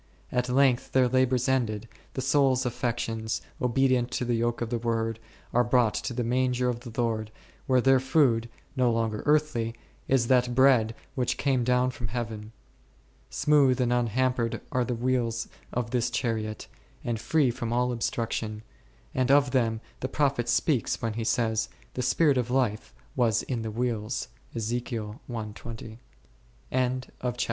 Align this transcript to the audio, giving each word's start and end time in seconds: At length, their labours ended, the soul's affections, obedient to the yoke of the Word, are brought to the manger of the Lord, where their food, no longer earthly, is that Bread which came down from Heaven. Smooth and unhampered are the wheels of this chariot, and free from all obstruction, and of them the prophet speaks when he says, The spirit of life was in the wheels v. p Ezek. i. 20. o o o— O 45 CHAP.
At 0.31 0.49
length, 0.49 0.93
their 0.93 1.07
labours 1.07 1.47
ended, 1.47 1.87
the 2.15 2.23
soul's 2.23 2.65
affections, 2.65 3.39
obedient 3.61 4.09
to 4.13 4.25
the 4.25 4.33
yoke 4.33 4.59
of 4.59 4.71
the 4.71 4.79
Word, 4.79 5.19
are 5.53 5.63
brought 5.63 5.93
to 5.93 6.11
the 6.15 6.23
manger 6.23 6.69
of 6.69 6.79
the 6.79 6.99
Lord, 6.99 7.29
where 7.67 7.81
their 7.81 7.99
food, 7.99 8.49
no 8.75 8.91
longer 8.91 9.21
earthly, 9.27 9.75
is 10.07 10.25
that 10.25 10.55
Bread 10.55 10.95
which 11.13 11.37
came 11.37 11.63
down 11.63 11.91
from 11.91 12.07
Heaven. 12.07 12.51
Smooth 13.29 13.79
and 13.79 13.93
unhampered 13.93 14.59
are 14.71 14.83
the 14.83 14.95
wheels 14.95 15.47
of 15.71 15.91
this 15.91 16.09
chariot, 16.09 16.67
and 17.03 17.21
free 17.21 17.51
from 17.51 17.71
all 17.71 17.91
obstruction, 17.91 18.63
and 19.13 19.29
of 19.29 19.51
them 19.51 19.81
the 19.99 20.07
prophet 20.09 20.49
speaks 20.49 20.99
when 20.99 21.13
he 21.13 21.23
says, 21.23 21.69
The 21.93 22.01
spirit 22.01 22.39
of 22.39 22.49
life 22.49 22.91
was 23.15 23.43
in 23.43 23.61
the 23.61 23.69
wheels 23.69 24.29
v. 24.55 24.81
p 24.81 24.95
Ezek. 24.97 25.13
i. 25.29 25.43
20. 25.53 25.99
o 26.01 26.01
o 26.01 26.01
o— 26.01 26.87
O 26.87 26.89
45 27.21 27.37
CHAP. 27.37 27.37